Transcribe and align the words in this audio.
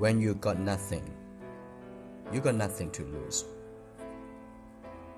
when 0.00 0.18
you 0.18 0.34
got 0.36 0.58
nothing, 0.58 1.04
you 2.32 2.40
got 2.40 2.54
nothing 2.54 2.90
to 2.90 3.04
lose. 3.04 3.44